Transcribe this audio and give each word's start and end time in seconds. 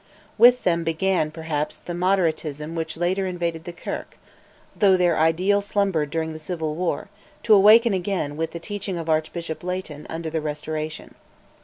With 0.39 0.63
them 0.63 0.83
began, 0.83 1.29
perhaps, 1.29 1.77
the 1.77 1.93
"Moderatism" 1.93 2.73
which 2.73 2.97
later 2.97 3.27
invaded 3.27 3.65
the 3.65 3.71
Kirk; 3.71 4.17
though 4.75 4.97
their 4.97 5.15
ideal 5.19 5.61
slumbered 5.61 6.09
during 6.09 6.33
the 6.33 6.39
civil 6.39 6.73
war, 6.73 7.09
to 7.43 7.53
awaken 7.53 7.93
again, 7.93 8.35
with 8.35 8.49
the 8.49 8.59
teaching 8.59 8.97
of 8.97 9.09
Archbishop 9.09 9.63
Leighton, 9.63 10.07
under 10.09 10.31
the 10.31 10.41
Restoration. 10.41 11.13